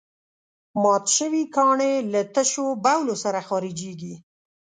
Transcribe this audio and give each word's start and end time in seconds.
مات 0.81 1.05
شوي 1.17 1.43
کاڼي 1.55 1.93
له 2.11 2.21
تشو 2.33 2.67
بولو 2.85 3.15
سره 3.23 3.39
خارجېږي. 3.47 4.13